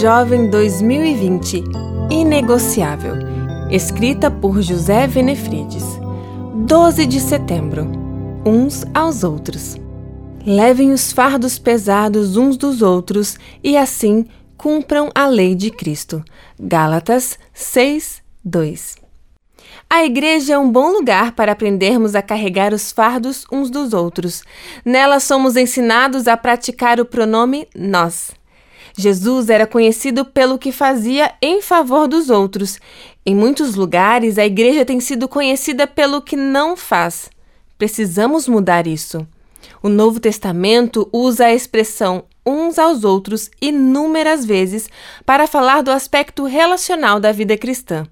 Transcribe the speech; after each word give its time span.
Jovem 0.00 0.48
2020 0.48 1.64
Inegociável, 2.08 3.14
escrita 3.68 4.30
por 4.30 4.62
José 4.62 5.08
Venefrides. 5.08 5.82
12 6.54 7.04
de 7.04 7.18
setembro. 7.18 7.90
Uns 8.46 8.84
aos 8.94 9.24
outros. 9.24 9.76
Levem 10.46 10.92
os 10.92 11.10
fardos 11.10 11.58
pesados 11.58 12.36
uns 12.36 12.56
dos 12.56 12.80
outros 12.80 13.36
e 13.60 13.76
assim 13.76 14.26
cumpram 14.56 15.10
a 15.12 15.26
lei 15.26 15.56
de 15.56 15.68
Cristo. 15.68 16.22
Gálatas 16.60 17.36
6, 17.52 18.22
2. 18.44 18.94
A 19.90 20.04
igreja 20.04 20.54
é 20.54 20.58
um 20.58 20.70
bom 20.70 20.92
lugar 20.92 21.32
para 21.32 21.50
aprendermos 21.50 22.14
a 22.14 22.22
carregar 22.22 22.72
os 22.72 22.92
fardos 22.92 23.44
uns 23.50 23.68
dos 23.68 23.92
outros. 23.92 24.44
Nela 24.84 25.18
somos 25.18 25.56
ensinados 25.56 26.28
a 26.28 26.36
praticar 26.36 27.00
o 27.00 27.04
pronome 27.04 27.66
nós. 27.74 28.37
Jesus 28.98 29.48
era 29.48 29.64
conhecido 29.64 30.24
pelo 30.24 30.58
que 30.58 30.72
fazia 30.72 31.32
em 31.40 31.62
favor 31.62 32.08
dos 32.08 32.30
outros. 32.30 32.80
Em 33.24 33.32
muitos 33.32 33.76
lugares, 33.76 34.38
a 34.38 34.44
igreja 34.44 34.84
tem 34.84 34.98
sido 34.98 35.28
conhecida 35.28 35.86
pelo 35.86 36.20
que 36.20 36.34
não 36.34 36.76
faz. 36.76 37.30
Precisamos 37.78 38.48
mudar 38.48 38.88
isso. 38.88 39.24
O 39.80 39.88
Novo 39.88 40.18
Testamento 40.18 41.08
usa 41.12 41.46
a 41.46 41.54
expressão 41.54 42.24
uns 42.44 42.76
aos 42.76 43.04
outros 43.04 43.48
inúmeras 43.62 44.44
vezes 44.44 44.88
para 45.24 45.46
falar 45.46 45.80
do 45.80 45.92
aspecto 45.92 46.44
relacional 46.44 47.20
da 47.20 47.30
vida 47.30 47.56
cristã. 47.56 48.04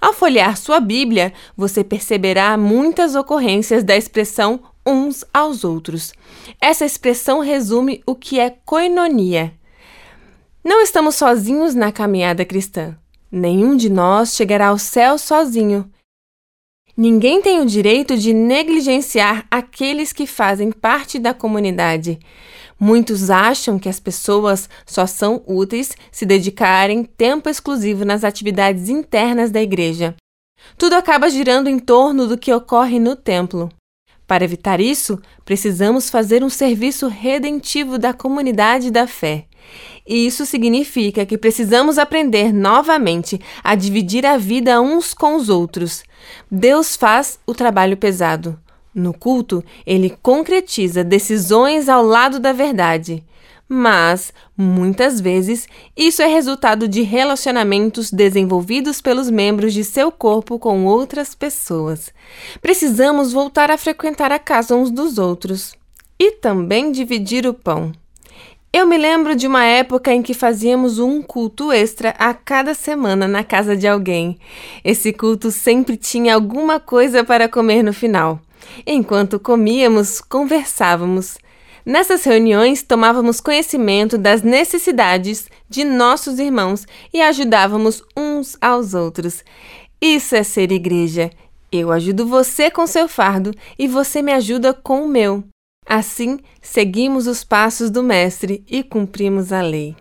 Ao 0.00 0.12
folhear 0.12 0.56
sua 0.56 0.78
Bíblia, 0.78 1.32
você 1.56 1.82
perceberá 1.82 2.56
muitas 2.56 3.16
ocorrências 3.16 3.82
da 3.82 3.96
expressão 3.96 4.60
uns 4.86 5.24
aos 5.34 5.64
outros. 5.64 6.12
Essa 6.60 6.84
expressão 6.84 7.40
resume 7.40 8.02
o 8.06 8.14
que 8.14 8.38
é 8.38 8.50
coinonia. 8.64 9.57
Não 10.68 10.82
estamos 10.82 11.14
sozinhos 11.14 11.74
na 11.74 11.90
caminhada 11.90 12.44
cristã. 12.44 12.94
Nenhum 13.32 13.74
de 13.74 13.88
nós 13.88 14.36
chegará 14.36 14.66
ao 14.66 14.78
céu 14.78 15.16
sozinho. 15.16 15.90
Ninguém 16.94 17.40
tem 17.40 17.58
o 17.58 17.64
direito 17.64 18.18
de 18.18 18.34
negligenciar 18.34 19.46
aqueles 19.50 20.12
que 20.12 20.26
fazem 20.26 20.70
parte 20.70 21.18
da 21.18 21.32
comunidade. 21.32 22.18
Muitos 22.78 23.30
acham 23.30 23.78
que 23.78 23.88
as 23.88 23.98
pessoas 23.98 24.68
só 24.84 25.06
são 25.06 25.42
úteis 25.46 25.96
se 26.12 26.26
dedicarem 26.26 27.02
tempo 27.02 27.48
exclusivo 27.48 28.04
nas 28.04 28.22
atividades 28.22 28.90
internas 28.90 29.50
da 29.50 29.62
igreja. 29.62 30.16
Tudo 30.76 30.96
acaba 30.96 31.30
girando 31.30 31.70
em 31.70 31.78
torno 31.78 32.26
do 32.26 32.36
que 32.36 32.52
ocorre 32.52 32.98
no 32.98 33.16
templo. 33.16 33.70
Para 34.26 34.44
evitar 34.44 34.82
isso, 34.82 35.18
precisamos 35.46 36.10
fazer 36.10 36.44
um 36.44 36.50
serviço 36.50 37.08
redentivo 37.08 37.96
da 37.96 38.12
comunidade 38.12 38.90
da 38.90 39.06
fé. 39.06 39.47
Isso 40.06 40.46
significa 40.46 41.26
que 41.26 41.36
precisamos 41.36 41.98
aprender 41.98 42.52
novamente 42.52 43.40
a 43.62 43.74
dividir 43.74 44.24
a 44.24 44.36
vida 44.38 44.80
uns 44.80 45.12
com 45.12 45.36
os 45.36 45.48
outros. 45.48 46.02
Deus 46.50 46.96
faz 46.96 47.38
o 47.46 47.54
trabalho 47.54 47.96
pesado. 47.96 48.58
No 48.94 49.12
culto, 49.12 49.62
ele 49.86 50.16
concretiza 50.22 51.04
decisões 51.04 51.88
ao 51.88 52.02
lado 52.02 52.40
da 52.40 52.52
verdade. 52.52 53.22
Mas, 53.68 54.32
muitas 54.56 55.20
vezes, 55.20 55.68
isso 55.94 56.22
é 56.22 56.26
resultado 56.26 56.88
de 56.88 57.02
relacionamentos 57.02 58.10
desenvolvidos 58.10 59.02
pelos 59.02 59.30
membros 59.30 59.74
de 59.74 59.84
seu 59.84 60.10
corpo 60.10 60.58
com 60.58 60.86
outras 60.86 61.34
pessoas. 61.34 62.10
Precisamos 62.62 63.30
voltar 63.30 63.70
a 63.70 63.76
frequentar 63.76 64.32
a 64.32 64.38
casa 64.38 64.74
uns 64.74 64.90
dos 64.90 65.18
outros 65.18 65.74
e 66.18 66.32
também 66.32 66.90
dividir 66.90 67.46
o 67.46 67.52
pão. 67.52 67.92
Eu 68.70 68.86
me 68.86 68.98
lembro 68.98 69.34
de 69.34 69.46
uma 69.46 69.64
época 69.64 70.12
em 70.12 70.22
que 70.22 70.34
fazíamos 70.34 70.98
um 70.98 71.22
culto 71.22 71.72
extra 71.72 72.10
a 72.18 72.34
cada 72.34 72.74
semana 72.74 73.26
na 73.26 73.42
casa 73.42 73.74
de 73.74 73.88
alguém. 73.88 74.38
Esse 74.84 75.10
culto 75.10 75.50
sempre 75.50 75.96
tinha 75.96 76.34
alguma 76.34 76.78
coisa 76.78 77.24
para 77.24 77.48
comer 77.48 77.82
no 77.82 77.94
final. 77.94 78.38
Enquanto 78.86 79.40
comíamos, 79.40 80.20
conversávamos. 80.20 81.38
Nessas 81.84 82.22
reuniões, 82.24 82.82
tomávamos 82.82 83.40
conhecimento 83.40 84.18
das 84.18 84.42
necessidades 84.42 85.48
de 85.66 85.82
nossos 85.84 86.38
irmãos 86.38 86.86
e 87.12 87.22
ajudávamos 87.22 88.04
uns 88.14 88.58
aos 88.60 88.92
outros. 88.92 89.42
Isso 89.98 90.36
é 90.36 90.42
ser 90.42 90.70
igreja. 90.70 91.30
Eu 91.72 91.90
ajudo 91.90 92.26
você 92.26 92.70
com 92.70 92.86
seu 92.86 93.08
fardo 93.08 93.50
e 93.78 93.88
você 93.88 94.20
me 94.20 94.32
ajuda 94.32 94.74
com 94.74 95.04
o 95.04 95.08
meu. 95.08 95.42
Assim, 95.88 96.38
seguimos 96.60 97.26
os 97.26 97.42
passos 97.42 97.90
do 97.90 98.02
Mestre 98.02 98.62
e 98.68 98.82
cumprimos 98.82 99.54
a 99.54 99.62
lei. 99.62 99.96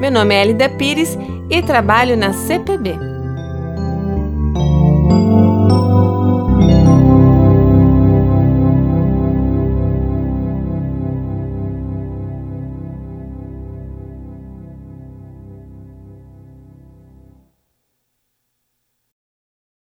Meu 0.00 0.12
nome 0.12 0.36
é 0.36 0.42
Elida 0.42 0.68
Pires 0.68 1.18
e 1.50 1.60
trabalho 1.60 2.16
na 2.16 2.32
CPB. 2.32 3.15